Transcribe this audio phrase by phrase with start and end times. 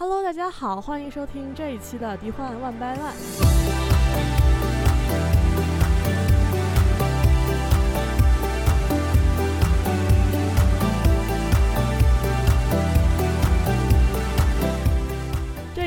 [0.00, 3.12] Hello，大家好，欢迎收听这一期的《迪幻 One by One》。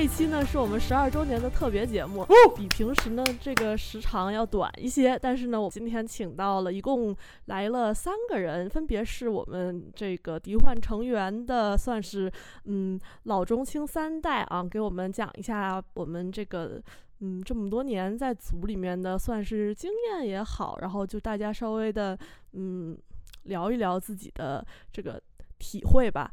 [0.02, 2.26] 这一期呢是我们十二周年的特别节目，
[2.56, 5.16] 比平时呢这个时长要短一些。
[5.22, 7.16] 但是呢，我今天请到了一共
[7.46, 12.32] 来了三个人，分别是我们这个迪幻成员的，算是
[12.66, 16.82] 嗯老中青三代啊，给我们讲一下我们这个
[17.20, 22.18] 嗯这么多年在组里面的算是经验也好，然后就大家稍微的
[22.54, 22.98] 嗯
[23.44, 25.22] 聊一聊自己的这个
[25.60, 26.32] 体会吧。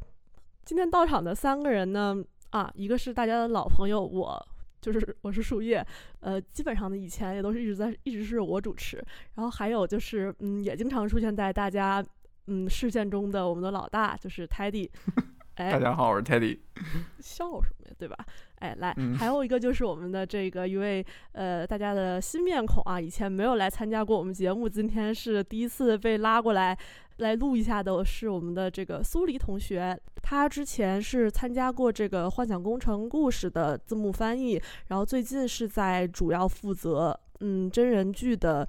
[0.65, 2.17] 今天到场的三个人呢。
[2.51, 4.47] 啊，一个是大家的老朋友，我
[4.81, 5.85] 就是我是树叶，
[6.21, 8.97] 呃，基本上呢以前也都是一直在一直是我主持，
[9.35, 12.03] 然后还有就是嗯，也经常出现在大家
[12.47, 14.89] 嗯视线中的我们的老大就是 Teddy，
[15.59, 16.57] 哎，大家好，我是 Teddy，
[17.19, 18.15] 笑什么呀，对吧？
[18.59, 26.77] 哎，来，还有一个就是我们的这个一位呃大家的新面孔啊，以前没有来参加过我们节目，今天是第一次被拉过来。
[27.17, 34.53] 来录一下的是我们的这个苏黎同学，他之前是参加过这个《幻想工程故事》的字幕翻译，
[34.87, 38.65] 然后最近是在主要负责嗯真人剧的，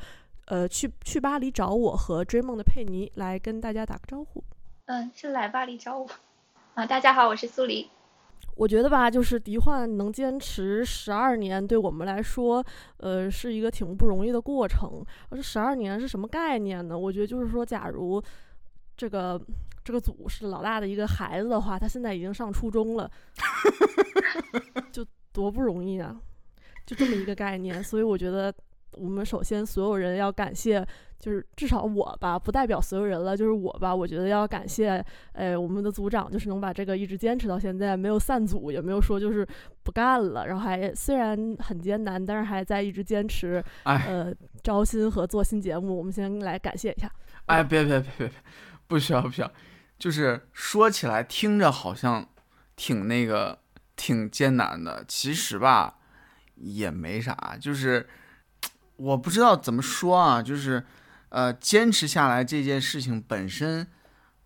[0.47, 4.43] 呃去去巴黎找我和追梦的佩妮来跟大家打个招呼。
[4.87, 6.11] 嗯，是来巴黎找我
[6.75, 6.87] 啊！
[6.87, 7.91] 大家好，我是苏黎。
[8.55, 12.65] 我觉得吧，就是迪幻能坚持十二年，对我们来说，
[12.99, 15.05] 呃，是一个挺不容易的过程。
[15.31, 16.97] 而这十二年是什么概念呢？
[16.97, 18.23] 我觉得就是说，假如
[18.97, 19.41] 这个
[19.83, 23.11] 这个组是老大的一个孩子的话，他现在已经上初中了，
[24.93, 26.21] 就多不容易啊！
[26.87, 27.83] 就这么一个概念。
[27.83, 28.55] 所以我觉得，
[28.93, 30.87] 我们首先所有人要感谢。
[31.21, 33.37] 就是至少我吧，不代表所有人了。
[33.37, 39.47] 就是我吧，我觉得要感谢，哎，我们的组长，就是能把这个一直坚持到现在，没有散组，也没有说就是
[39.83, 40.47] 不干了。
[40.47, 45.95] 然后还虽然很艰难，但是还在一直坚持，呃，招新和做新节目。
[45.95, 47.13] 我们先来感谢一下。
[47.45, 48.33] 哎，别别别别别，
[48.87, 49.53] 不需要不需要。
[49.99, 52.27] 就是说起来听着好像
[52.77, 53.59] 挺那个
[53.95, 55.99] 挺艰难的，其实吧
[56.55, 57.59] 也没啥。
[57.61, 58.09] 就是
[59.01, 60.85] 我不知道怎么说啊，就是。
[61.33, 63.87] 呃，坚持下来这件事情本身，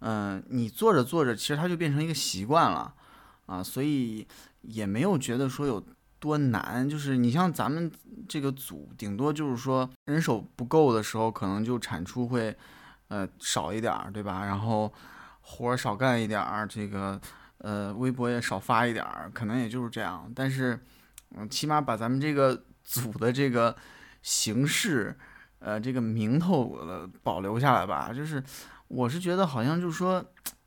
[0.01, 2.93] 嗯，你做着做着，其实它就变成一个习惯了，
[3.47, 4.29] 啊，所以
[4.61, 5.83] 也没有觉得说有
[6.21, 6.87] 多难。
[6.87, 7.91] 就是你像咱们
[8.29, 12.55] 这个组，顶多就是说人手不够的时候，可能就产出会，
[13.09, 14.45] 呃，少一点儿，对吧？
[14.45, 14.93] 然后
[15.41, 17.19] 活儿少干一点儿，这个，
[17.57, 20.31] 呃，微博也少发一点儿，可能也就是这样。
[20.35, 20.79] 但是，
[21.35, 23.75] 嗯，起码把咱们这个组的这个
[24.25, 25.17] 形式。
[25.61, 28.43] 呃，这个名头呃保留下来吧，就是
[28.87, 30.23] 我是觉得好像就是说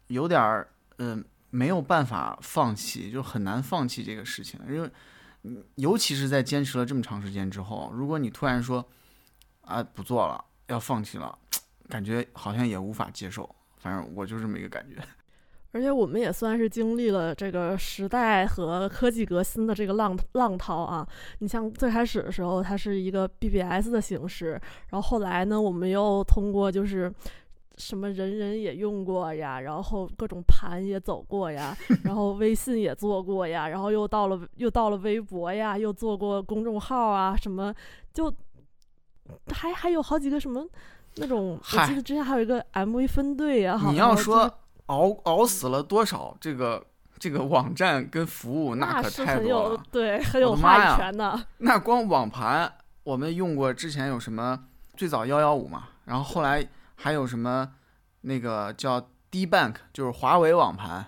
[0.08, 4.92] 有点儿嗯没有办法放弃，就很难放弃这个事情，因为
[5.76, 8.84] 尤其是在坚持了这么长时间之后，如果你突然说
[9.62, 11.38] 啊不做了，要放弃了，
[11.88, 13.48] 感觉好像也无法接受，
[13.78, 14.96] 反正我就这么一个感觉。
[15.74, 21.08] 而且我们也算是经历了这个时代和科技革新的这个浪浪涛啊！
[21.40, 24.52] 你像最开始的时候，它是一个 BBS 的形式，
[24.90, 27.14] 然后后来呢，我们又通过就是
[27.76, 37.76] 什么人人也用过呀，然后各种盘也走过呀，然后微信也做过呀，然后又到了又到了微博呀，又做过公众号啊，什么
[38.14, 38.34] 就
[39.54, 40.66] 还还有好几个什么
[41.18, 44.52] 那种，我记得之前还有一个 MV 分队呀，你要说。
[44.88, 46.86] 熬熬死了多少这个
[47.20, 49.84] 这个网站跟服务，那可太多了。
[49.92, 51.40] 对，很有话语权的。
[51.60, 52.72] 那光网盘，
[53.04, 54.66] 我们用过之前有什么？
[54.96, 57.72] 最早幺幺五嘛，然后后来还有什么？
[58.22, 59.00] 那个叫
[59.30, 61.06] D Bank，就是华为网盘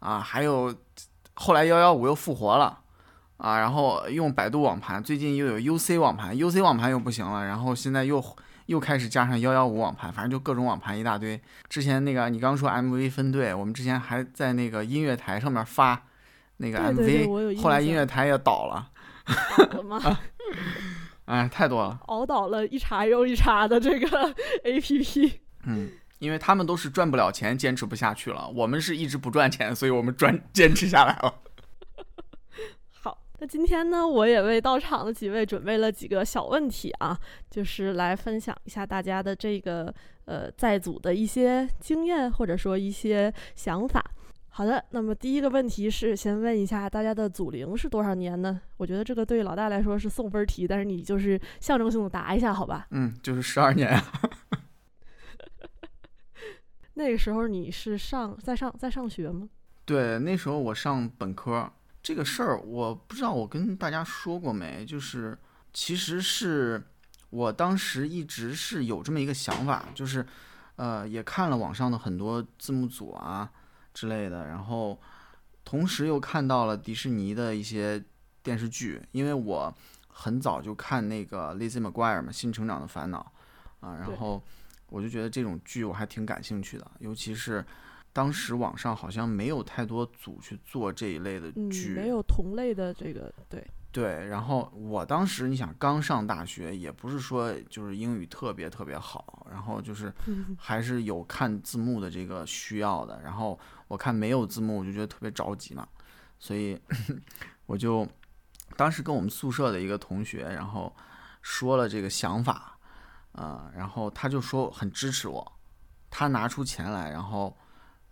[0.00, 0.18] 啊。
[0.18, 0.74] 还有
[1.34, 2.80] 后来幺幺五又复活了
[3.36, 8.22] 啊，然后用百度网盘，最近又有 UC 网盘，UC 网盘又不行了，然后现在又。
[8.72, 11.38] 又开始加上幺幺五网盘，反正就各种网盘一大堆。
[11.68, 16.02] 之前那个你刚说 MV 分队，我们之前还在那个音乐台上面发
[16.56, 18.88] 那个 MV，后来音乐台也倒了。
[19.58, 20.00] 倒了吗？
[21.26, 25.32] 哎，太多了，熬倒了一茬又一茬的这个 APP。
[25.64, 28.48] 嗯，因为他们都是赚不了钱，坚持不下去了。
[28.48, 31.34] 我们是一直不赚钱，所以我们赚坚持下来了。
[33.42, 37.18] 那今天呢，我也为到场的几位准备了几个小问题啊，
[37.50, 39.92] 就是来分享一下大家的这个
[40.26, 44.00] 呃在组的一些经验或者说一些想法。
[44.50, 48.60] 好的，那么第一个问题是先问一下大家的组龄是多少年呢？
[48.76, 52.86] 我觉得这个对老大来说是送分题，但是你就是象征性的答一下，好吧？
[52.92, 54.00] 嗯，就是十二年。
[56.94, 59.48] 那个时候你是上在上在上学吗？
[59.84, 61.68] 对，那时候我上本科。
[62.02, 65.38] 这个事儿我不知道我跟大家说过没，就是
[65.72, 66.82] 其实是
[67.30, 70.26] 我当时一直是有这么一个想法，就是
[70.74, 73.48] 呃也看了网上的很多字幕组啊
[73.94, 75.00] 之类的，然后
[75.64, 78.02] 同时又看到了迪士尼的一些
[78.42, 79.72] 电视剧，因为我
[80.08, 83.32] 很早就看那个 Lizzie McGuire 嘛，《新成长的烦恼》
[83.86, 84.42] 啊，然后
[84.88, 87.64] 我就觉得这种剧我还挺感兴趣的，尤其是。
[88.14, 94.26] 当时网上好像没有太多组去做这一类的剧，没有同类的这个，对对。
[94.26, 100.12] 然后我当时你想刚上大学，也不是说就是英语特别特别好，然后就是
[100.58, 103.18] 还是有看字幕的这个需要的。
[103.22, 105.88] 然后我看没有字幕，我就觉得特别着急嘛，
[106.38, 106.78] 所以
[107.64, 108.06] 我就
[108.76, 110.94] 当时跟我们宿舍的一个同学，然后
[111.40, 112.78] 说了这个想法，
[113.32, 115.52] 啊，然后他就说很支持我，
[116.10, 117.56] 他拿出钱来，然后。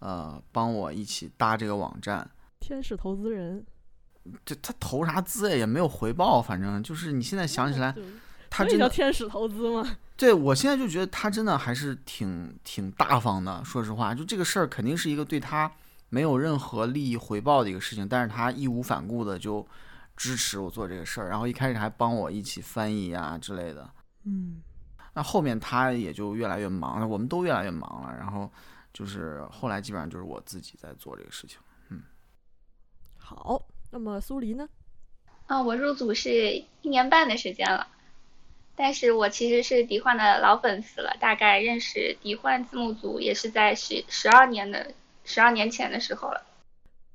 [0.00, 3.64] 呃，帮我一起搭这个网站，天使投资人，
[4.44, 5.56] 这他投啥资呀？
[5.56, 7.94] 也没有回报，反正就是你现在想起来，
[8.48, 9.98] 他这叫天使投资吗？
[10.16, 13.62] 对，我现在就觉得他真的还是挺挺大方的。
[13.64, 15.70] 说实话，就这个事儿肯定是一个对他
[16.08, 19.66] 没有任何利益回报的一个事情，但是他义无反顾的就
[20.16, 23.90] 支持我做这个事儿，然后一开始还帮我一起翻译啊之类的。
[24.24, 24.62] 嗯，
[25.12, 28.50] 那后面他也就越来越忙了，我们都越来越忙了，然后。
[28.92, 31.58] 就是后来基本上就是我自己在做这个事情，
[31.90, 32.02] 嗯。
[33.16, 34.68] 好，那么苏黎呢？
[35.46, 37.88] 啊，我入组是一年半的时间了，
[38.74, 44.92] 但是我其实是迪幻的老粉丝了，大概认识迪幻字幕组也是在十十二年的
[45.24, 46.46] 十二年前的时候了。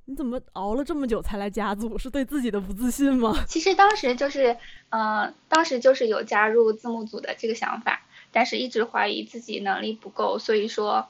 [0.06, 1.98] 你怎么熬了这么久才来加组？
[1.98, 3.34] 是对自己的不自信吗？
[3.48, 4.58] 其实当时就是，
[4.90, 11.10] 嗯，当时就是有加入字幕组的这个想法，但是一直怀疑自己能力不够，所以说。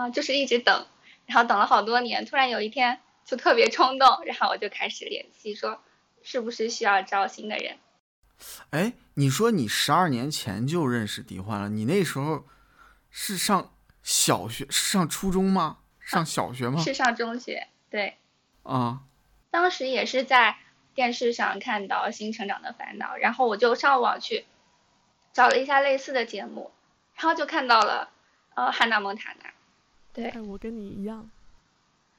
[0.00, 0.86] 啊，就是一直等，
[1.26, 5.82] 然后等了好多年，突然有一天就特别冲动，然后我就开始联系，说
[6.22, 7.76] 是不是需要招新的人？
[8.70, 12.46] 哎，你说你十二年前就认识迪欢了，你那时候
[13.10, 15.80] 是上小学，是上初中吗？
[16.00, 16.80] 上小学吗？
[16.80, 18.16] 是上中学，对。
[18.62, 19.02] 啊。
[19.50, 20.56] 当时也是在
[20.94, 24.46] 电视上看到《新成长的烦恼》，然后我就上网去
[25.34, 26.70] 找了一下类似的节目，
[27.14, 28.08] 然后就看到了
[28.54, 29.50] 呃汉娜蒙塔娜。
[30.12, 31.30] 对，我跟你一样，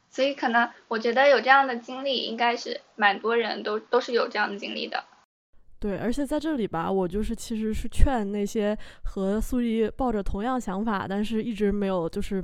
[0.10, 5.04] 所以可能我觉得有这样的经历，应该是蛮多人都都是有这样的经历的。
[5.78, 12.42] 对，而且在这里吧，我就是其实是劝那些和苏黎抱着同样想法，但是一直没有就是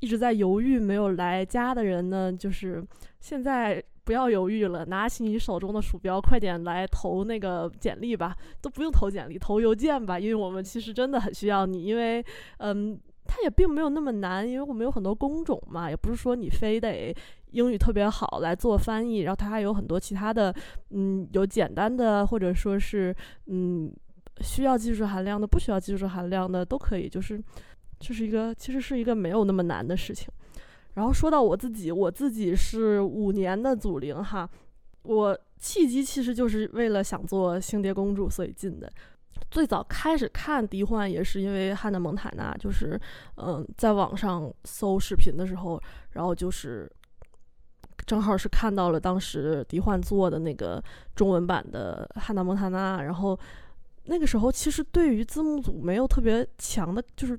[0.00, 2.82] 一直在犹豫没有来加的人呢，就是
[3.18, 12.24] 现在不要犹豫了，拿起你手中的鼠标，快点来投那个简历吧，都不用投简历，投邮件吧，因为我们其实真的很需要你，因为
[12.58, 12.98] 嗯。
[13.26, 17.14] 它也并没有那么难，因为我们有很多工种嘛，也不是说你非得
[17.52, 20.54] 英语特别好来做翻译，然后它还有很多其他的，
[20.90, 23.14] 嗯，有简单的或者说是
[23.46, 23.92] 嗯
[24.40, 27.42] 需要技术含量的，不需要技术含量的都可以，就是
[27.98, 30.28] 这是一个其实是一个没有那么难的事情。
[30.94, 34.48] 然后说到我自己，我自己是五年的祖灵哈，
[35.02, 38.90] 我契机其实就是为了想做星蝶公主所以进的。
[39.50, 43.00] 最早开始看迪幻也是因为汉娜蒙塔娜，就是
[43.36, 45.80] 嗯，在网上搜视频的时候，
[46.10, 46.90] 然后就是
[48.06, 50.82] 正好是看到了当时迪幻做的那个
[51.14, 53.38] 中文版的汉娜蒙塔娜，然后
[54.04, 57.38] 那个时候其实对于字幕组没有特别强的，就是。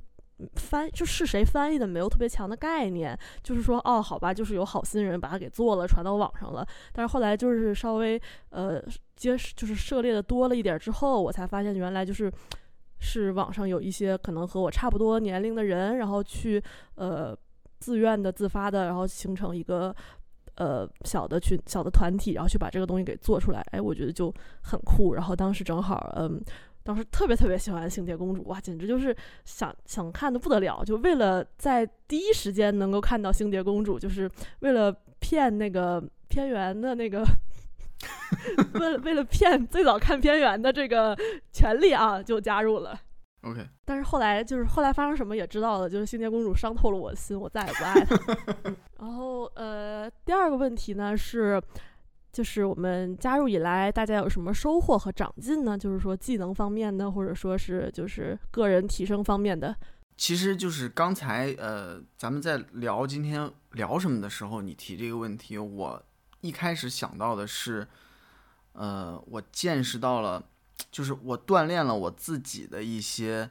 [0.56, 6.66] 翻就是谁翻译的没有特别强的概念，就是说哦好吧，就是有好心人把它给做了，传到网上了。
[6.94, 8.82] 但是后来就是稍微呃
[9.16, 12.32] 接就是涉猎的多了一点之后，我才发现原来就是
[13.00, 16.62] 是网上有一些可能和我差不多年龄的人，然后去
[16.96, 17.38] 呃
[17.80, 19.96] 自愿的自发的，然后形成一个
[20.56, 23.62] 呃小的群小的团体，然后去把这个东西给做出来。
[23.72, 25.14] 哎，我觉得就很酷。
[25.14, 26.42] 然后当时正好嗯。
[26.84, 30.84] 当时特别特别喜欢星蝶公主，哇，简直就是想想看的不得了。
[30.84, 34.30] 就为了在第一时间能够看到星蝶公主，就是
[34.62, 37.24] 为了骗那个片源的那个，
[38.80, 41.16] 为了为了骗最早看片源的这个
[41.52, 43.00] 权利啊，就加入了。
[43.44, 43.68] OK。
[43.86, 48.18] 但是后来就是后来发生什么也知道了，就是星蝶公主伤透了我的心，我再也不爱她。
[49.00, 51.62] 然后呃，第二个问题呢是。
[52.32, 55.78] 就是我们加入以来，大家有什么收获和长进呢？
[55.78, 59.76] 就是说技能方面的，或者说是就是个人提升方面的。
[60.16, 66.02] 其实就是刚才呃，咱们在聊今天聊什么的时候，你提这个问题，我
[66.40, 67.86] 一开始想到的是，
[68.74, 70.42] 呃，我见识到了，
[70.90, 73.50] 就是我锻炼了我自己的一些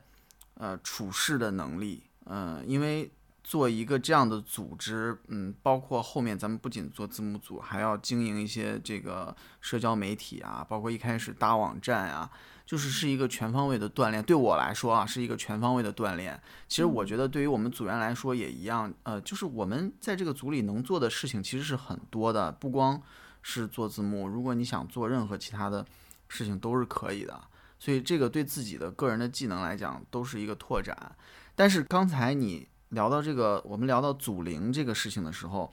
[0.54, 3.10] 呃处事的能力，嗯，因为。
[3.50, 12.30] 做一个这样的组织，嗯，包括后面咱们不仅做字幕组，还要经营一些这个社交媒体啊，包括一开始搭网站啊，
[12.64, 14.23] 就是是一个全方位的锻炼。
[14.23, 16.40] 对我来说啊，是一个全方位的锻炼。
[16.69, 23.02] 其实我觉得对于我们组员来说也一样，呃，就是我们在这个组里能做的事情其实是很多的，不光
[23.42, 25.85] 是做字幕，如果你想做任何其他的
[26.28, 27.42] 事情都是可以的。
[27.80, 31.16] 所以这个对自己的个人的技能来讲都是一个拓展。
[31.57, 35.73] 但是刚才你聊到这个，我们聊到祖灵这个事情的时候，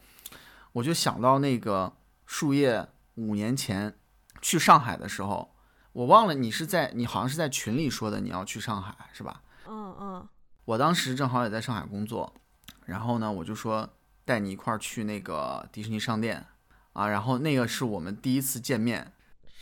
[0.72, 1.94] 我就想到那个
[2.26, 3.96] 树叶五年前
[4.42, 5.54] 去上海的时候，
[5.94, 9.42] 我忘了你是在你好像是在群里说的你要去上海是吧？
[9.68, 10.28] 嗯嗯，
[10.66, 12.34] 我当时正好也在上海工作，
[12.86, 13.90] 然后呢我就说
[14.24, 16.46] 带你一块儿去那个迪士尼商店
[16.94, 19.14] 啊，然后那个是我们第一次见面。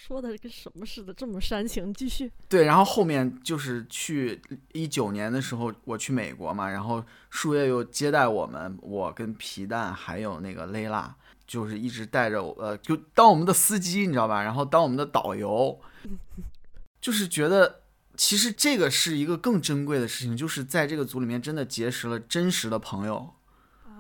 [0.05, 1.91] 说的跟什么似的，这么煽情。
[1.91, 2.31] 继续。
[2.47, 4.39] 对，然后后面就是去
[4.71, 11.15] 一九年的时候，我去美国嘛，然后树叶又接待我们，我跟皮蛋还有那个蕾拉，
[11.47, 14.43] 就是一直带着我，呃，就当我们的司机，你知道吧？
[14.43, 15.81] 然后当我们的导游，
[17.01, 17.81] 就是觉得
[18.15, 23.33] 其实这个是一个更珍贵的事情，就是在这个组里面真的结识了真实的朋友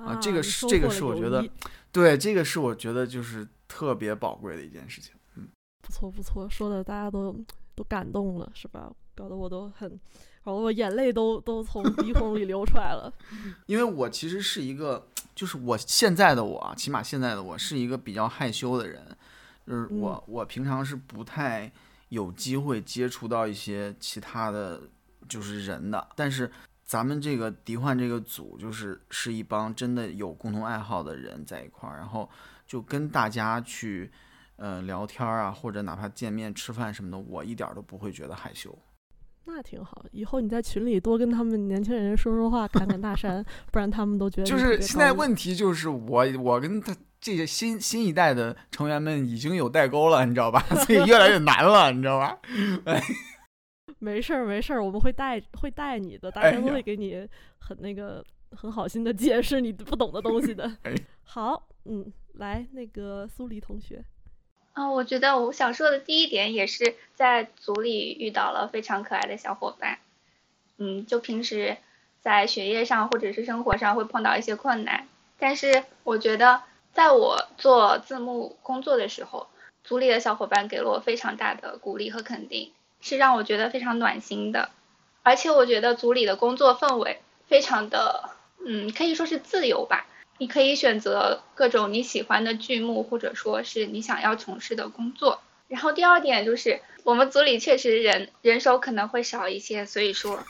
[0.05, 1.43] 啊，这个是这个是我觉得，
[1.91, 5.14] 对，这个是我觉得就是特别宝贵的一件事情。
[5.85, 7.35] 不错不错，说的大家都
[7.75, 8.91] 都感动了，是吧？
[9.13, 9.87] 搞得我都很，
[10.43, 13.13] 搞得我眼泪都都从 鼻孔里流出来了。
[13.67, 19.15] 因为我其实是一个，就是我现在的我，起码现在的我是一个比较害羞的人，
[19.67, 21.71] 就是我我平常是不太
[22.09, 24.81] 有机会接触到一些其他的
[25.29, 26.07] 就是人的。
[26.15, 26.51] 但是
[26.83, 32.27] 咱们这个迪幻这个组，就是是一帮真的有共同爱好的人在一块儿，然后
[32.65, 34.11] 就跟大家去。
[34.57, 38.77] 呃，聊天啊，或者哪怕见面吃饭什么的，我一点都不会觉得害羞。
[39.47, 50.61] 那挺好，以后你在群里多跟他们年轻人说说话，侃侃大山， 不然他们都觉得就是现在问题就是我我跟他这些新新一代的成员们已经有代沟了，你知道吧？
[50.85, 52.37] 所以越来越难了，你知道吧？
[53.99, 57.27] 没事儿没事儿，我们会带会带你的，大家都会给你
[57.59, 60.71] 很那个很好心的解释你不懂的东西的。
[61.23, 64.03] 好，嗯，来那个苏黎同学。
[64.75, 69.99] 啊，我觉得我想说的第一点也是在组里遇到了非常可爱的小伙伴，
[70.77, 71.77] 嗯，就平时
[72.19, 75.07] 在学业上或者是生活上会碰到一些困难，
[75.39, 79.47] 但是我觉得在我做字幕工作的时候，
[79.85, 84.71] 组里的小伙伴给了我非常大的鼓励和肯定，是让我觉得非常暖心的，
[85.23, 88.29] 而且我觉得组里的工作氛围非常的，
[88.65, 90.05] 嗯，可以说是自由吧。
[90.37, 95.41] 你可以选择各种你喜欢的剧目，或者说是你想要从事的工作。
[95.67, 100.43] 然后第二点就是，我们组里确实人人手可能会少一些，所以说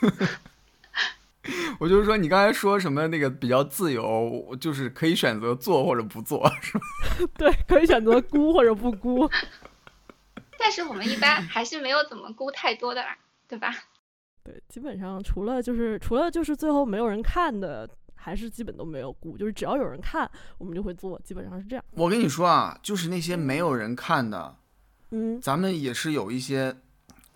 [1.78, 6.84] 我就是说，你刚才说什么那个比较自由，就是可以选择做或者不做，是吧？
[7.38, 9.30] 对，可以选择估或者不估。
[10.58, 13.16] 但是我们一般还是没有怎么估太多的啦，
[13.46, 13.72] 对吧？
[14.42, 17.88] 对，基本上除了就是除了就是最后没有人看的。
[18.26, 20.28] 还是基本都没有估，就是只要有人看，
[20.58, 21.84] 我们就会做，基本上是这样。
[21.92, 24.56] 我跟你说啊，就是那些没有人看的，
[25.12, 26.74] 嗯，咱们也是有一些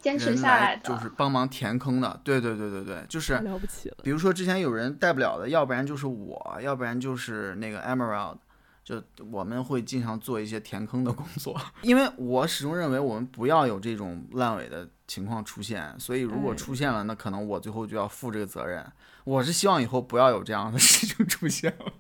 [0.01, 2.21] 坚持下来的，就是帮忙填坑的。
[2.25, 3.99] 对对对对对，就是了不起了。
[4.03, 8.39] 比如说之前有人带不了的，要不然就是我，要不然就是那个 Emerald，
[8.83, 18.87] 就我们会经常做一些填坑的工作， 因为我始终认为我们不要有这种烂尾的情况出现，所以如果出现了，那可能我最后就要负这个责任。
[19.25, 21.93] 我是希望以后不要有这样的事情出现了。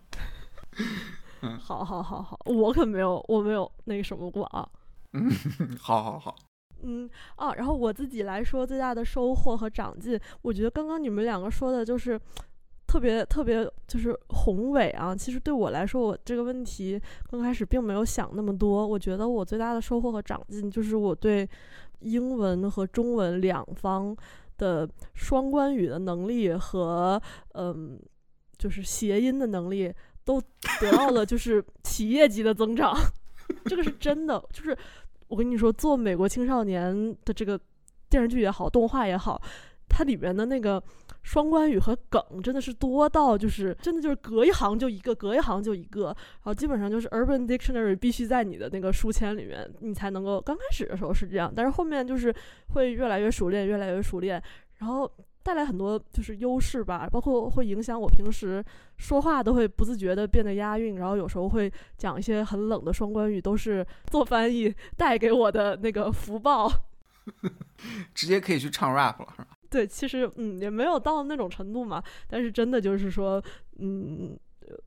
[1.42, 4.68] 嗯，好，好，好，好，我可没有，我没有那个什么过啊。
[5.12, 5.28] 嗯，
[5.80, 6.36] 好，好，好。
[6.84, 12.18] 嗯，啊，然后我自己来说最大的收获和长进，我觉得刚刚你们两个说的就是
[12.90, 15.14] 特别特别就是宏伟啊。
[15.14, 18.84] 其实对我来说，我这个问题刚开始并没有想那么多。
[18.84, 21.48] 我觉得我最大的收获和长进就是我对
[22.00, 24.16] 英文和中文两方。
[24.60, 27.18] 的双关语的能力和
[27.54, 27.98] 嗯，
[28.58, 29.90] 就是谐音的能力
[30.22, 30.38] 都
[30.78, 32.94] 得到了就是企业级的增长，
[33.64, 34.38] 这个是真的。
[34.52, 34.76] 就是
[35.28, 36.94] 我跟你说，做美国青少年
[37.24, 37.58] 的这个
[38.10, 39.40] 电视剧也好，动画也好，
[39.90, 40.82] 它里面的那个
[41.24, 46.06] 双关语和梗真的是多到就是真的就是隔一行就一个，隔一行就一个。
[46.06, 50.40] 然后基本上就是 Urban Dictionary 必须在你的那个书签里面，你才能够。
[50.40, 52.34] 刚开始的时候是这样，但是后面就是
[52.74, 54.42] 会越来越熟练，越来越熟练。
[54.78, 55.10] 然后
[55.42, 58.64] 带来很多就是优势吧，包括会影响我平时
[58.96, 66.70] 说话都会不自觉的变得押韵，然后有时候会讲一些很冷的双关语，都是做翻译带给我的那个福报。
[68.14, 69.48] 直接可以去唱 rap 了，是吧？
[69.70, 73.42] 对，其实嗯也没有到那种程度嘛，但是真的就是说，
[73.78, 74.36] 嗯，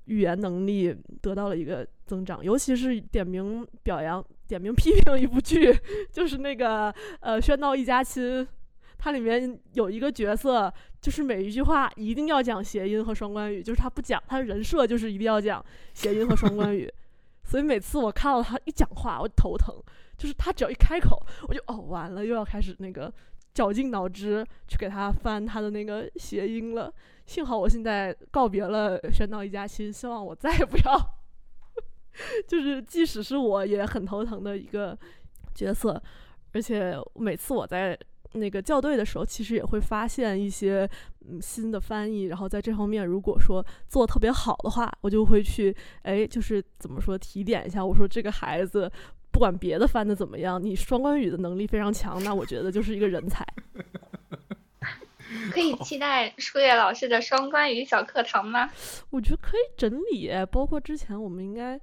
[0.06, 5.74] 语言能力得到了一个增长，尤其是点名表扬、点名批评一部剧，
[6.12, 8.44] 就是那个呃《喧闹一家亲》，
[8.98, 10.72] 它里面有一个角色，
[11.02, 15.64] 就是每一句话一定要讲谐音和双关语，就是他不讲，他的人设就是一定要讲
[15.94, 16.92] 谐音和双关语，
[17.44, 19.74] 所以每次我看到他一讲话，我头疼。
[20.16, 23.12] 就是他只要一开口，我就哦完了，又要开始那个
[23.54, 26.92] 绞尽脑汁去给他翻他的那个谐音了。
[27.26, 31.16] 幸好我现在告别了《喧闹一家亲》，希望我再也不要，
[32.48, 34.98] 就是即使是我也很头疼的一个
[35.56, 36.02] 角色。
[36.52, 37.98] 而且每次我在
[38.34, 40.90] 那个校对的时候，其实也会发现一些
[41.22, 42.24] 嗯新的翻译。
[42.24, 48.92] 然后在这方面，如果说做特别好的话，我就会去哎，就是怎么说提点一下，我说这个孩子。
[49.34, 53.46] 不管别的翻的怎么样，你双关语的能力非常强， 那我觉得就是一个人才。
[55.52, 58.70] 可以期待舒叶老师的双关语小课堂吗？
[59.10, 61.80] 我觉得可以整理，包括之前我们应该，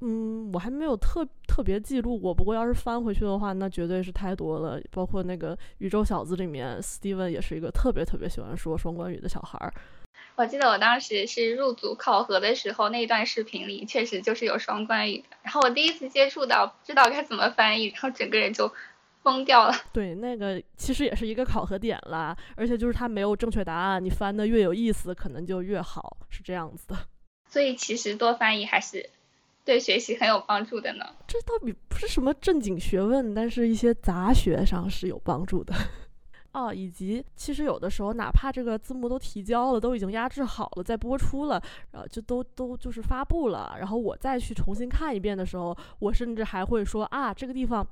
[0.00, 2.32] 嗯，我还没有特特别记录过。
[2.32, 4.80] 不过要是翻回去的话，那绝对是太多了。
[4.92, 9.74] 包括那个宇宙小子里面，Steven 也是一个特别特别喜欢说双关语的小孩儿。
[10.34, 15.36] 我记得我当时是入组考核的时候，那段视频里确实就是有双关语的。
[15.42, 18.72] 然后我第一次接触到，不知道该怎么翻译，然后整个人就
[19.22, 19.74] 疯掉了。
[19.92, 26.96] 对，那个其实也是一个考核点啦，而且就是它没有正确答案，你翻的越有意思，可能就越好，是这样子的。
[27.48, 29.10] 所以其实多翻译还是
[29.64, 31.04] 对学习很有帮助的呢。
[31.28, 35.74] 这倒比不是什么正经学问，但是一些杂学上是有帮助的。
[36.52, 47.86] 哦，以及其实有的时候，哪怕这个字幕都提交了，都已经压制好了，在播出了，然后就都都就是发布了，然后我再去重新看一遍的时候，我甚至还会说啊，这个地方，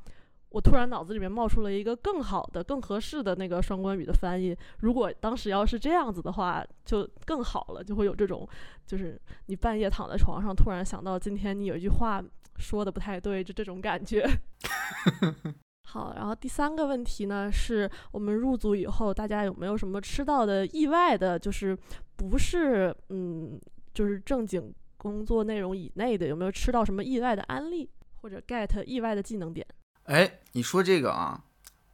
[0.50, 4.54] 我突然脑子里面冒出了一个更好的、更合适的那个双关语的翻译。
[4.80, 8.46] 如果当时要是这样子的话，就更好了，就会有这种，
[8.86, 12.22] 就是你半夜躺在床上，突然想到今天你有一句话
[12.58, 14.28] 说的不太对，就这种感觉。
[15.92, 21.76] 好，然后第三个问题呢，是我们入组以后，大家有没有什么吃到的意外的，就是
[22.14, 23.60] 不是嗯，
[23.92, 29.66] 就是正经工作内容以内的，有没有吃到什么意外的案例或者 get 意外的技能点？
[30.04, 31.42] 哎，你说这个啊，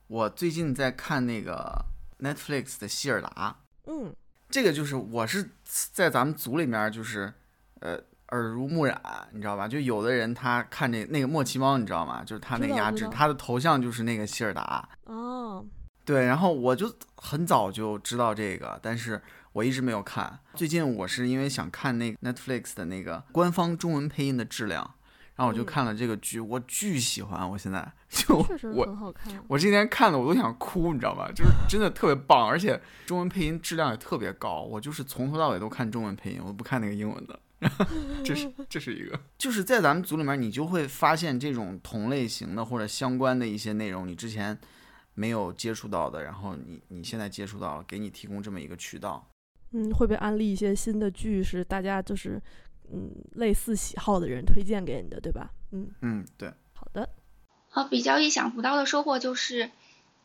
[0.09, 1.83] 我最近在看那个
[2.21, 4.15] Netflix 的希尔达，嗯，
[4.51, 7.33] 这个就是我是在咱们组里面就是
[7.81, 7.99] 呃。
[8.29, 9.01] 耳濡目染，
[9.33, 9.69] 你知道吧？
[9.69, 12.25] 就有的人他看这那个莫奇猫，你知道吗？
[12.25, 14.89] 就是他那个压制，他的头像就是那个希尔达。
[15.05, 15.65] 哦，
[16.05, 19.21] 对，然后我就很早就知道这个，但是
[19.53, 20.39] 我一直没有看。
[20.55, 24.83] 最近我是因为想看那个 Netflix 的那个官方中文配音的质量，
[25.37, 27.49] 然后我就看了这个剧，我巨喜欢。
[27.49, 28.37] 我现在就
[28.75, 29.15] 我
[29.47, 31.31] 我今天看的我都想哭，你知道吧？
[31.35, 34.63] 就是真的特别棒，而且中文配音质量也特别高。
[34.63, 37.39] 我就是从头到尾都看中文配音，我不看那个英文的。
[38.23, 44.59] 这是这是一个， 就是在咱们组里面，你就会发现这种同类型的或者相关的一些内容，你之前
[45.15, 49.27] 没有接触到的，然后你你现在接触到了，给你提供这么一个渠道。
[49.73, 52.41] 嗯，会被安利一些新的剧，是大家就是
[52.93, 55.51] 嗯类似喜好的人推荐给你的，对吧？
[55.73, 56.53] 嗯嗯，对。
[56.75, 57.09] 好的。
[57.71, 59.71] 好，比较意想不到的收获就是，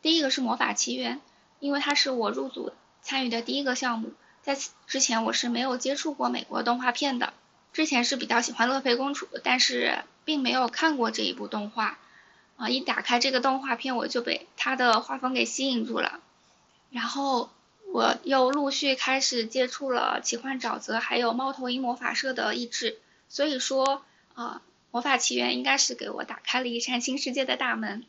[0.02, 1.20] 第一个是魔法奇缘，
[1.60, 4.12] 因为它是我入组参与的第一个项目。
[4.42, 7.32] 在此之前，我是没有接触过美国动画片的。
[7.72, 11.98] 之前是比较喜欢乐佩公主，但是并没有看过这一部动画。
[12.56, 16.20] 啊，一打开这个动画片，我就被它的画风给吸引住了。
[16.90, 17.50] 然后
[17.92, 22.98] 我又陆续开始接触了奇幻沼泽，还有猫头鹰魔法社的译制。
[23.28, 28.04] 所以说，啊，魔法奇缘应该是给我打开了一扇新世界的大门。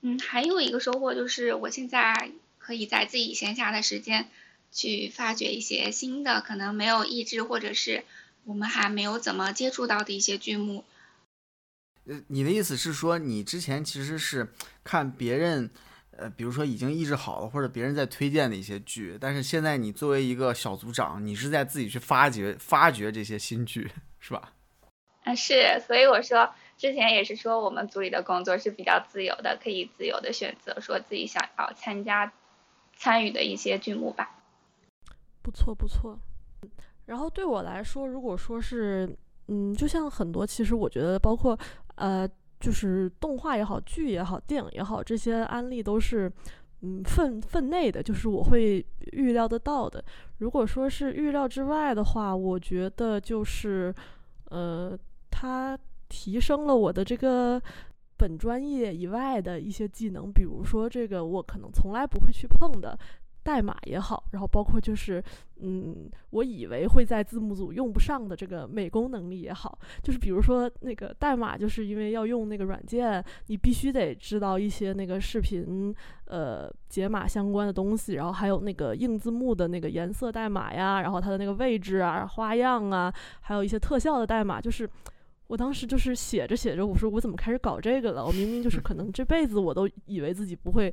[0.00, 4.28] 嗯，还有一个收获就是，我现在可以在自己闲暇的时间。
[4.70, 8.04] 去发掘一些新的，可能没有译制，或者是
[8.44, 10.84] 我们还没有怎么接触到的一些剧目。
[12.06, 14.52] 呃，你的意思是说，你之前其实是
[14.84, 15.68] 看别人，
[16.16, 24.52] 呃，比如说已经译制好了，或者别人在推荐的一些剧，但是现在你作为一个小组长，你是在自己去发掘、发掘这些新剧，是吧？
[25.24, 32.32] 啊，是，所以我说之前也是说，我们组里的工作是比较自由的，可以自由的选择说自己想要参加、
[32.96, 34.35] 参与的一些剧目吧。
[35.46, 36.18] 不错不错，
[37.04, 39.08] 然后对我来说，如果说是，
[39.46, 41.56] 嗯，就像很多，其实我觉得，包括
[41.94, 42.28] 呃，
[42.58, 46.28] 就是动画也好，剧也好，电影也好，这些案例都是，
[46.80, 50.04] 嗯，分分内的，就是我会预料得到的。
[50.38, 53.94] 如果说是预料之外的话，我觉得就是，
[54.50, 54.98] 呃，
[55.30, 55.78] 它
[56.08, 57.62] 提升了我的这个
[58.16, 62.98] 本专业以外的一些技能，比如说这个我可能从来不会去碰的。
[63.46, 65.22] 代码也好，然后包括就是
[65.60, 84.90] 嗯，我以为会在字幕组用不上的这个美工能力也好，就是比如说那个代码，就是因为要用那个软件，你必须得知道一些那个视频呃解码相关的东西，然后还有那个硬字幕的那个颜色代码呀，然后它的那个位置啊、花样啊，还有一些特效的代码，就是。
[85.48, 88.26] 我当时就是写着写着，我说我怎么开始搞这个了？
[88.26, 90.92] 我明明就是可能这辈子我都以为自己不会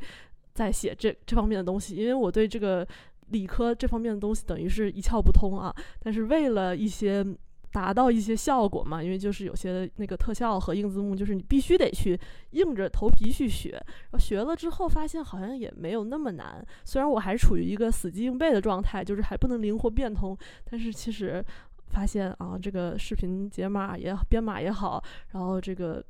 [0.53, 2.87] 在写这这方面的东西，因为我对这个
[3.29, 5.73] 理科这方面的东西等于是一窍不通啊。
[5.99, 7.25] 但是为了一些
[7.71, 12.19] 达到一些效果嘛，因为就是有些那个特效和硬字幕，就是你必须得去
[12.51, 13.71] 硬着头皮去学。
[13.71, 20.37] 然后学了之后发现好像也没有那么难，虽然我还处于一个死记硬背的状态，就是还不能灵活变通，
[20.69, 21.43] 但是其实。
[21.89, 26.03] 发现啊，这个视频解码也编码也好，然后这个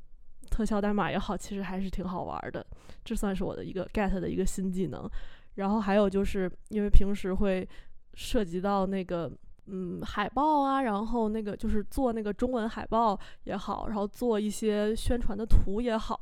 [0.54, 2.64] 特效代码也好，其实还是挺好玩的。
[3.04, 5.10] 这算是我的一个 get 的一个新技能。
[5.56, 7.68] 然后还有就是因为平时会
[8.14, 9.28] 涉及到那个
[9.66, 16.20] 嗯海报啊，然后那个就是做那个中文海报也好，然后做一些宣传的图也好，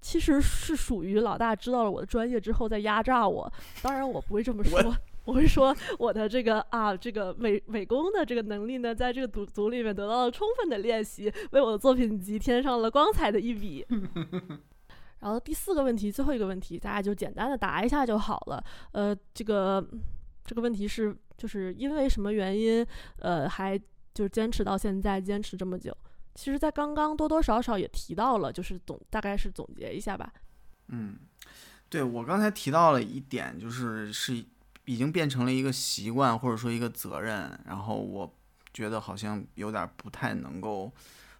[0.00, 3.52] 其实是属于老大知道了我的专业之后在压榨我。
[3.82, 4.78] 当然我不会这么说。
[5.24, 13.86] 我会说我的这个啊，这个美美工的这个能力呢，在这个组组里面得到了充分的练习，为我的作品集添上了光彩的一笔。
[15.20, 18.62] 然后第四个问题，最后一个问题，大家就简单的答一下就好了。
[18.92, 19.82] 呃，这个
[20.44, 22.86] 这个问题是，就是因为什么原因，
[23.20, 23.78] 呃，还
[24.12, 25.96] 就是坚持到现在，坚持这么久？
[26.34, 30.30] 其实，在刚刚多多少少也提到了，就是总大概是总结一下吧。
[30.88, 31.16] 嗯，
[31.88, 34.44] 对我刚才提到了一点，就是是。
[34.86, 38.34] 已经变成了一个习惯，或者说一个责任，然后我
[38.72, 40.92] 觉得好像有点不太能够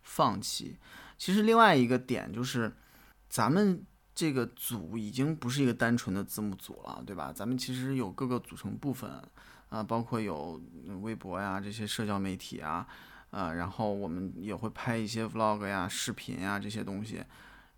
[0.02, 0.78] 放弃。
[1.18, 2.72] 其实另外一个点就是，
[3.28, 7.32] 咱们这个组已经不是一个单纯的字幕组了，对吧？
[7.34, 9.10] 咱们其实有各个组成部分
[9.68, 10.60] 啊，包括有
[11.02, 12.86] 微博呀这些社交媒体啊，
[13.30, 17.22] 呃，然后我们也会拍一些 vlog 呀、视频呀这些东西，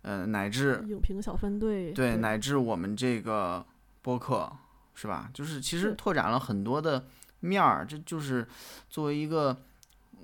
[0.03, 3.65] 呃，乃至影评小分队，对，乃至我们这个
[4.01, 4.51] 播客。
[4.99, 5.29] 是吧？
[5.31, 7.05] 就是其实拓展了很多的
[7.41, 8.47] 面儿，这就是
[8.89, 9.55] 作为一个，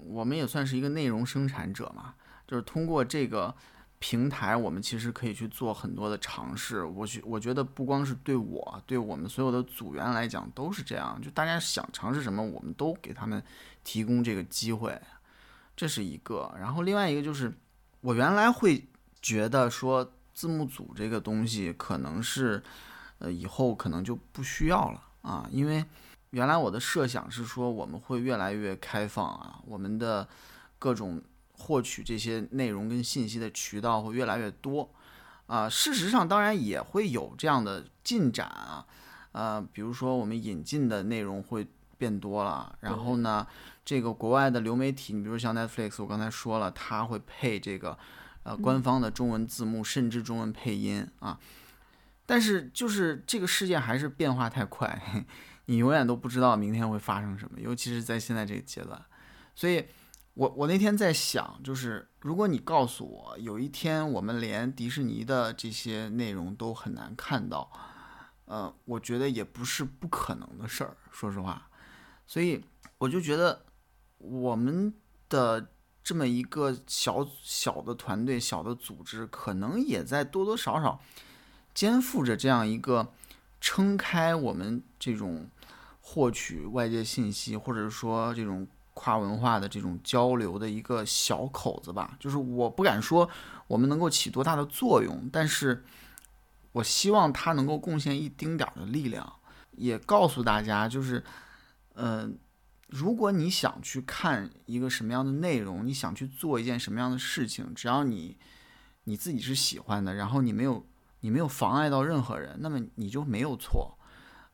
[0.08, 2.16] 我们也算是一个内容生产者嘛。
[2.48, 3.54] 就是通过这个
[4.00, 6.84] 平台，我们其实可以去做很多的尝试。
[6.84, 11.22] 我觉我觉得不光是对我，对我们所有的组员来讲都是这样。
[11.22, 13.44] 就大家想尝试什么，我们都给他们
[13.84, 15.00] 提供这个机会，
[15.76, 16.52] 这是一个。
[16.60, 17.54] 然后另外一个就是，
[18.02, 18.88] 我原来会
[19.22, 22.64] 觉得说字幕组这个东西可能是。
[23.24, 25.84] 呃，以后可能就不需要了啊，因为
[26.32, 30.28] 原来我的设想是说我们会越来越开放啊，我们的
[30.78, 31.22] 各种
[31.54, 34.90] 获取这些内容跟信息的渠道会越来越多
[35.48, 35.70] 啊。
[35.70, 38.86] 事实上，当然也会有这样的进展啊，
[39.32, 41.66] 呃，比如说我们引进的内容会
[41.98, 43.48] 变多了，然后呢，
[43.86, 47.98] 这个国外的流媒体，你比如像 Netflix，我刚才说了，它会配这个
[48.44, 51.40] 呃官方的中文字幕，甚至中文配音啊。
[52.26, 55.26] 但是就是这个世界还是变化太快，
[55.66, 59.02] 你永远都不知道明天会发生什么，尤其是在现在这个阶段。
[59.56, 59.86] 所以，
[60.34, 67.72] 我我那天在想，就是如果你告诉我有一天我们连迪士尼的这些内容都很难看到，
[68.46, 70.98] 呃，我觉得也不是不可能的事儿。
[71.12, 71.70] 说实话，
[72.26, 72.64] 所以
[72.98, 73.66] 我就觉得
[74.18, 74.94] 我们
[75.30, 75.72] 的
[76.04, 81.00] 这么一个小小的团队、小的组织，可能也在多多少少。
[81.74, 83.12] 肩负着这样一个
[83.60, 85.50] 撑开我们这种
[86.02, 92.16] 获取外界信息，或者说这种跨文化的这种交流的一个小口子吧。
[92.20, 93.28] 就是我不敢说
[93.68, 95.84] 我们能够起多大的作用，但是
[96.74, 99.34] 我希望它能够贡献一丁点儿的力量，
[99.72, 101.24] 也告诉大家，就是，
[101.96, 102.38] 嗯，
[102.88, 108.38] 如果你想去看一个什么样的内容，你想去做一件什么样的事情，只要你
[109.06, 110.86] 你自己是喜欢的，然后你没有。
[111.24, 113.98] 你没有妨碍到任何人，那么你就没有错，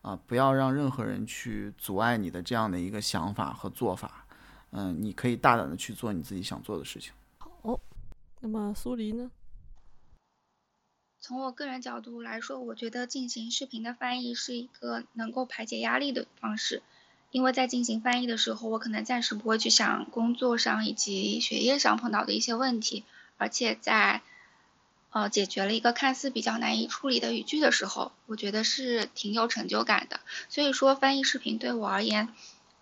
[0.03, 4.27] 啊，不要让任何人去阻碍你的这样的一个想法和做法，
[4.69, 7.11] 嗯，你可以大胆的去做你自己想做的事情。
[7.39, 7.79] 好，
[8.39, 9.31] 那么苏黎呢？
[11.19, 16.83] 从我个人角度来说，我觉得进行视频的翻译是一个能够排解压力的方式，
[17.31, 23.05] 因为在进行翻译的时候，我可能暂时不会去想工作上以及学业上碰到的一些问题，
[23.37, 24.21] 而且在。
[25.11, 30.19] 呃，解决了一个看似比较难以处理的语句的时候，我觉得是挺有成就感的。
[30.49, 32.29] 所以说，翻译视频对我而言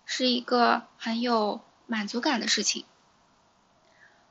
[0.04, 2.84] 是一个很有满足感的事情。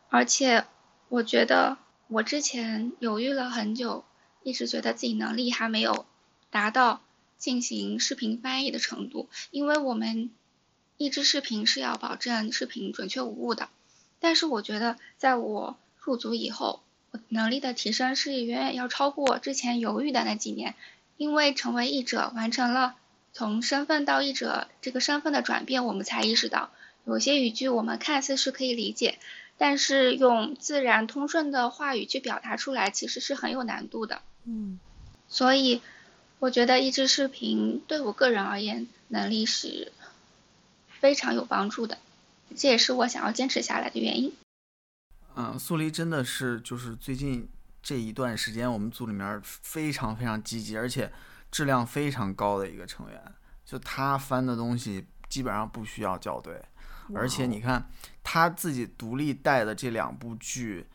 [0.09, 0.65] 而且，
[1.09, 4.05] 我觉得我之前犹豫了很久，
[4.43, 6.05] 一直觉得自己能力还没有
[6.51, 7.01] 达到
[7.39, 10.29] 进行视频翻译的程度，因为我们
[10.97, 13.69] 译制视频是要保证视频准确无误的。
[14.19, 16.83] 但是我觉得，在我入组以后，
[17.29, 20.75] 能力的提升是远远要超过之前犹豫的那几年，
[21.17, 22.95] 因为成为译者，完成了
[23.33, 26.71] 从身份到译者这个身份的转变，我们才意识到，
[27.05, 29.19] 有些语句我们看似是可以理解，
[29.57, 34.21] 但是用自然通顺的话语去表达出来，其实是很有难度的。
[34.45, 34.79] 嗯，
[35.27, 35.81] 所以
[36.39, 39.91] 我觉得译制视频对我个人而言，能力是
[40.99, 41.97] 非常有帮助的。
[42.55, 44.33] 这也是我想要坚持下来的原因。
[45.37, 47.47] 嗯，苏黎真的是就是最近
[47.83, 51.11] 这一段时间，我们组里面非常非常积极，而且
[51.51, 53.23] 质量非常高的一个成员。
[53.63, 56.59] 就他翻的东西基本上不需要校对，
[57.13, 57.87] 而且你看
[58.23, 60.87] 他自己独立带的这两部剧，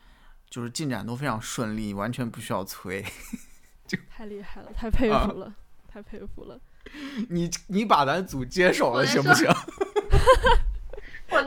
[0.49, 3.05] 就是进展都非常顺利，完全不需要催。
[3.87, 5.55] 就太厉害了，太佩服了，
[5.87, 6.59] 太佩服了。
[7.29, 9.47] 你你把咱组接手了行不行？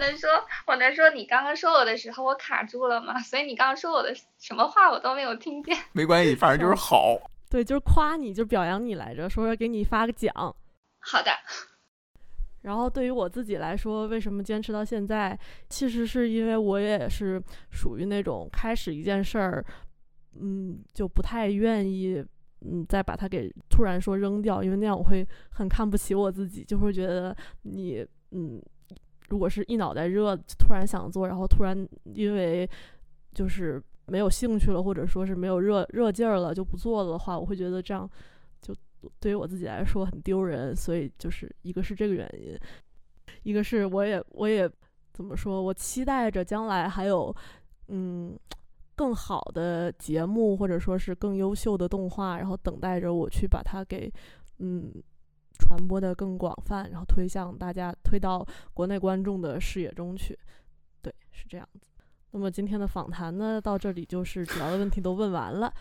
[0.07, 0.31] 我能说，
[0.67, 3.19] 我能说，你刚刚说我的时候我卡住了吗？
[3.19, 5.77] 所以你刚刚说我的什么话我都没有听见。
[5.93, 7.19] 没关系，反正就是好。
[7.51, 10.33] 对，就是夸你，就表扬你来着，说要给你发个奖。
[11.01, 11.31] 好的。
[12.63, 15.37] 然后对于我自己来说，为什么坚持到现在？
[15.69, 17.43] 其实是因为我也是
[17.73, 19.65] 属于那种开始一件事儿，
[20.41, 22.25] 嗯，就不太愿意，
[22.61, 28.63] 嗯，再把它给突然说扔掉，因为那样我会很看不起我自己，就会觉得你，嗯。
[29.29, 32.69] 如果是一脑袋热，突然想做，然后突然因为
[33.35, 38.09] 就是没有兴趣了，或者说是没有热热劲儿了，就不做了的话，我会觉得这样
[38.63, 38.75] 就
[39.19, 40.75] 对于我自己来说很丢人。
[40.77, 42.57] 所以就是一个是这个原因，
[43.43, 44.71] 一个是我也我也
[45.13, 47.35] 怎么说，我期待着将来还有
[47.89, 48.39] 嗯
[48.95, 54.13] 更好的节目，或者说是更优秀的动画，然后等待着我去把它给
[54.59, 54.93] 嗯。
[55.59, 60.39] 传播的更广泛，然后推向大家，推到国内观众的视野中去。
[61.03, 61.89] 对，是这样子。
[62.33, 65.73] 那么今天的访谈呢，到这里就是主要的问题都问完了。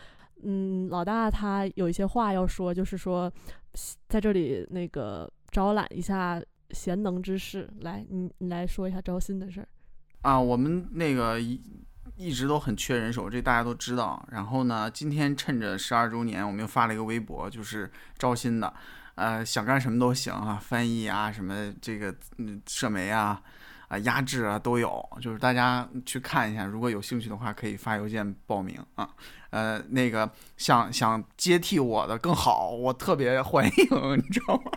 [0.43, 3.31] 嗯，老大他有一些话要说，就是说
[4.07, 9.67] 在这里那个招揽一下贤能之士，来，你你来说一下招新的事儿。
[10.21, 11.61] 啊，我们那个一
[12.15, 14.25] 一直都很缺人手，这大家都知道。
[14.31, 18.73] 然后呢，今天趁着十二周年，我们又发了一个微博，就是招新的。
[19.15, 23.41] 呃，想干什么都行啊，翻译啊，什么这个嗯，社媒啊，
[23.87, 29.09] 啊，压制啊都有，就是大家去看一下，如果有兴趣的话，可以发邮件报名啊。
[29.51, 33.71] 呃，那个想想接替我的更好，我特别欢迎，
[34.19, 34.71] 你知道吗？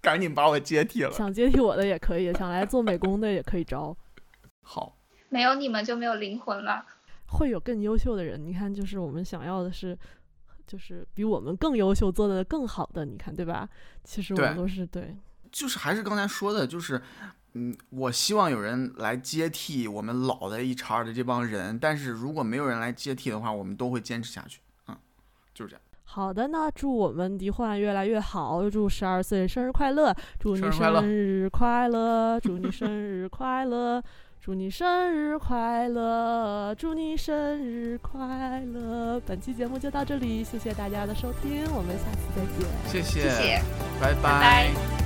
[0.00, 1.10] 赶紧把我接替了。
[1.10, 3.96] 想接替我的也可以，想来做美工的也可以招。
[4.62, 4.96] 好，
[5.28, 6.86] 没有你们就没有灵魂了。
[7.26, 9.98] 会有更优秀的人，你看，就是我们想要的是。
[10.70, 13.68] 就是比我们更优秀、做的更好的，你看，对吧？
[14.04, 15.16] 其实我们都是对，
[15.50, 17.02] 就是还是刚才说的，就是，
[17.54, 24.96] 嗯，我希望有人来接替我们老的一茬的这帮人，但是如果没有人来接替的话，我们都会坚持下去，嗯，
[25.52, 25.82] 就是这样。
[26.04, 34.00] 好的，那祝我们迪焕越来越好，祝十二岁生日快乐，祝你生日快乐，祝你生日快乐。
[34.42, 36.74] 祝你生日快乐！
[36.76, 39.20] 祝你生日快乐！
[39.26, 43.02] 本期节目就到这里，谢谢大家的收听，我们下次再见。
[43.02, 43.62] 谢谢，
[44.00, 44.99] 拜拜。